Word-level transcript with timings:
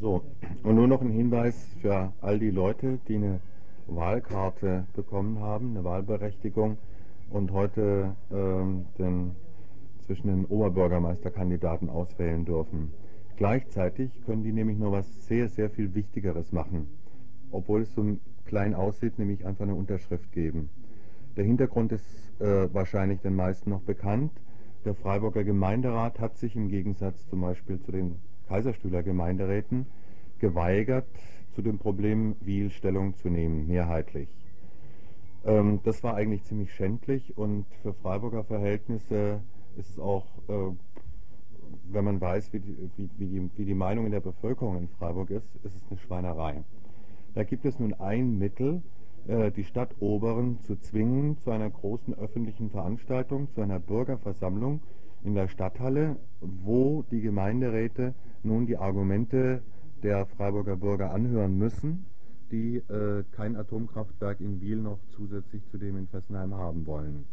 So, 0.00 0.22
und 0.62 0.76
nur 0.76 0.86
noch 0.86 1.00
ein 1.00 1.10
Hinweis 1.10 1.74
für 1.82 2.12
all 2.20 2.38
die 2.38 2.50
Leute, 2.50 3.00
die 3.08 3.16
eine 3.16 3.40
Wahlkarte 3.88 4.86
bekommen 4.94 5.40
haben, 5.40 5.70
eine 5.70 5.82
Wahlberechtigung 5.82 6.78
und 7.30 7.50
heute 7.50 8.14
ähm, 8.30 8.86
den, 8.96 9.32
zwischen 10.06 10.28
den 10.28 10.44
Oberbürgermeisterkandidaten 10.44 11.90
auswählen 11.90 12.44
dürfen. 12.44 12.92
Gleichzeitig 13.36 14.12
können 14.24 14.44
die 14.44 14.52
nämlich 14.52 14.78
noch 14.78 14.92
was 14.92 15.26
sehr, 15.26 15.48
sehr 15.48 15.68
viel 15.68 15.92
Wichtigeres 15.96 16.52
machen, 16.52 16.86
obwohl 17.50 17.82
es 17.82 17.92
so 17.92 18.18
klein 18.44 18.74
aussieht, 18.74 19.18
nämlich 19.18 19.44
einfach 19.44 19.64
eine 19.64 19.74
Unterschrift 19.74 20.30
geben. 20.30 20.70
Der 21.36 21.44
Hintergrund 21.44 21.90
ist 21.90 22.40
äh, 22.40 22.72
wahrscheinlich 22.72 23.20
den 23.20 23.34
meisten 23.34 23.70
noch 23.70 23.82
bekannt. 23.82 24.30
Der 24.84 24.94
Freiburger 24.94 25.42
Gemeinderat 25.42 26.20
hat 26.20 26.36
sich 26.36 26.54
im 26.54 26.68
Gegensatz 26.68 27.26
zum 27.26 27.40
Beispiel 27.40 27.80
zu 27.80 27.90
den 27.90 28.20
Kaiserstühler 28.48 29.02
Gemeinderäten 29.02 29.86
geweigert, 30.38 31.06
zu 31.54 31.62
dem 31.62 31.78
Problem 31.78 32.36
Wiel 32.40 32.70
Stellung 32.70 33.14
zu 33.16 33.28
nehmen, 33.28 33.66
mehrheitlich. 33.66 34.28
Ähm, 35.44 35.80
das 35.84 36.02
war 36.02 36.14
eigentlich 36.14 36.44
ziemlich 36.44 36.72
schändlich 36.72 37.36
und 37.36 37.66
für 37.82 37.92
Freiburger 37.94 38.44
Verhältnisse 38.44 39.40
ist 39.76 39.90
es 39.90 39.98
auch, 39.98 40.26
äh, 40.48 40.72
wenn 41.90 42.04
man 42.04 42.20
weiß, 42.20 42.52
wie 42.52 42.60
die, 42.60 42.76
wie, 42.96 43.10
wie, 43.18 43.26
die, 43.26 43.50
wie 43.56 43.64
die 43.64 43.74
Meinung 43.74 44.06
in 44.06 44.12
der 44.12 44.20
Bevölkerung 44.20 44.78
in 44.78 44.88
Freiburg 44.88 45.30
ist, 45.30 45.48
ist 45.64 45.76
es 45.76 45.82
eine 45.90 45.98
Schweinerei. 45.98 46.62
Da 47.34 47.44
gibt 47.44 47.64
es 47.64 47.78
nun 47.78 47.94
ein 47.94 48.38
Mittel, 48.38 48.82
äh, 49.26 49.50
die 49.50 49.64
Stadt 49.64 49.94
Oberen 50.00 50.60
zu 50.60 50.76
zwingen 50.76 51.38
zu 51.38 51.50
einer 51.50 51.70
großen 51.70 52.14
öffentlichen 52.14 52.70
Veranstaltung, 52.70 53.48
zu 53.52 53.60
einer 53.60 53.78
Bürgerversammlung 53.78 54.80
in 55.24 55.34
der 55.34 55.48
Stadthalle, 55.48 56.16
wo 56.40 57.04
die 57.10 57.20
Gemeinderäte 57.20 58.14
nun 58.48 58.66
die 58.66 58.76
Argumente 58.76 59.62
der 60.02 60.26
Freiburger 60.26 60.76
Bürger 60.76 61.12
anhören 61.12 61.56
müssen, 61.56 62.06
die 62.50 62.78
äh, 62.78 63.24
kein 63.32 63.56
Atomkraftwerk 63.56 64.40
in 64.40 64.60
Wiel 64.60 64.78
noch 64.78 64.98
zusätzlich 65.10 65.64
zu 65.70 65.78
dem 65.78 65.96
in 65.96 66.08
Fessenheim 66.08 66.54
haben 66.54 66.86
wollen. 66.86 67.24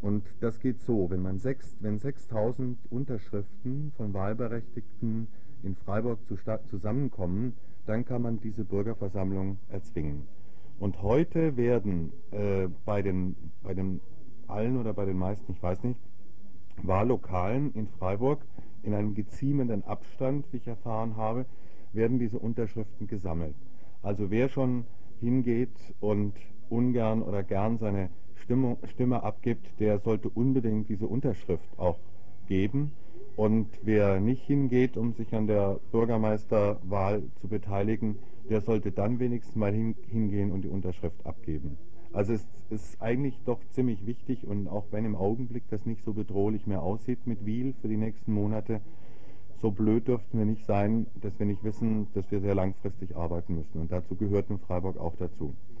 Und 0.00 0.24
das 0.40 0.60
geht 0.60 0.80
so, 0.80 1.10
wenn 1.10 1.22
man 1.22 1.38
sechs, 1.38 1.76
wenn 1.80 1.98
6000 1.98 2.78
Unterschriften 2.88 3.92
von 3.96 4.14
Wahlberechtigten 4.14 5.26
in 5.64 5.74
Freiburg 5.74 6.24
zu 6.26 6.36
zusammenkommen, 6.66 7.54
dann 7.86 8.04
kann 8.04 8.22
man 8.22 8.38
diese 8.38 8.64
Bürgerversammlung 8.64 9.58
erzwingen. 9.68 10.22
Und 10.78 11.02
heute 11.02 11.56
werden 11.56 12.12
äh, 12.30 12.68
bei 12.84 13.02
den 13.02 13.34
bei 13.64 13.74
den 13.74 14.00
allen 14.46 14.76
oder 14.76 14.94
bei 14.94 15.04
den 15.04 15.18
meisten, 15.18 15.50
ich 15.50 15.62
weiß 15.62 15.82
nicht, 15.82 16.00
Wahllokalen 16.82 17.72
in 17.74 17.88
Freiburg 17.88 18.40
in 18.82 18.94
einem 18.94 19.14
geziemenden 19.14 19.84
Abstand, 19.84 20.46
wie 20.52 20.58
ich 20.58 20.66
erfahren 20.66 21.16
habe, 21.16 21.46
werden 21.92 22.18
diese 22.18 22.38
Unterschriften 22.38 23.06
gesammelt. 23.06 23.54
Also 24.02 24.30
wer 24.30 24.48
schon 24.48 24.84
hingeht 25.20 25.76
und 26.00 26.34
ungern 26.68 27.22
oder 27.22 27.42
gern 27.42 27.78
seine 27.78 28.10
Stimme, 28.36 28.76
Stimme 28.84 29.22
abgibt, 29.22 29.80
der 29.80 29.98
sollte 29.98 30.28
unbedingt 30.28 30.88
diese 30.88 31.06
Unterschrift 31.06 31.68
auch 31.78 31.98
geben. 32.46 32.92
Und 33.36 33.68
wer 33.82 34.20
nicht 34.20 34.44
hingeht, 34.44 34.96
um 34.96 35.12
sich 35.12 35.34
an 35.34 35.46
der 35.46 35.78
Bürgermeisterwahl 35.92 37.22
zu 37.40 37.48
beteiligen, 37.48 38.18
der 38.48 38.60
sollte 38.60 38.90
dann 38.90 39.18
wenigstens 39.20 39.54
mal 39.56 39.72
hingehen 39.72 40.50
und 40.50 40.62
die 40.62 40.68
Unterschrift 40.68 41.24
abgeben. 41.26 41.76
Also 42.12 42.32
es 42.32 42.46
ist 42.70 43.00
eigentlich 43.00 43.38
doch 43.44 43.60
ziemlich 43.70 44.06
wichtig 44.06 44.46
und 44.46 44.68
auch 44.68 44.84
wenn 44.90 45.04
im 45.04 45.14
Augenblick 45.14 45.64
das 45.70 45.84
nicht 45.86 46.04
so 46.04 46.12
bedrohlich 46.12 46.66
mehr 46.66 46.82
aussieht 46.82 47.26
mit 47.26 47.44
Wiel 47.44 47.74
für 47.80 47.88
die 47.88 47.96
nächsten 47.96 48.32
Monate, 48.32 48.80
so 49.60 49.70
blöd 49.70 50.06
dürften 50.08 50.38
wir 50.38 50.46
nicht 50.46 50.64
sein, 50.64 51.06
dass 51.20 51.38
wir 51.38 51.46
nicht 51.46 51.64
wissen, 51.64 52.08
dass 52.14 52.30
wir 52.30 52.40
sehr 52.40 52.54
langfristig 52.54 53.16
arbeiten 53.16 53.56
müssen. 53.56 53.80
Und 53.80 53.92
dazu 53.92 54.14
gehört 54.14 54.50
in 54.50 54.58
Freiburg 54.58 54.98
auch 54.98 55.16
dazu. 55.16 55.54